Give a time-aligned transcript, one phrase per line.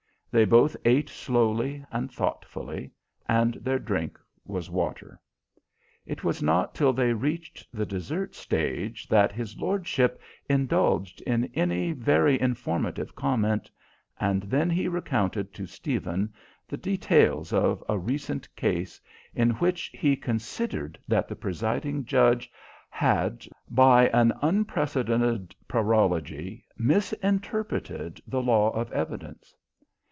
[0.33, 2.91] They both ate slowly and thoughtfully,
[3.27, 5.19] and their drink was water.
[6.05, 11.91] It was not till they reached the dessert stage that his lordship indulged in any
[11.91, 13.69] very informative comment,
[14.21, 16.33] and then he recounted to Stephen
[16.65, 19.01] the details of a recent case
[19.35, 22.49] in which he considered that the presiding judge
[22.89, 29.53] had, by an unprecedented paralogy, misinterpreted the law of evidence.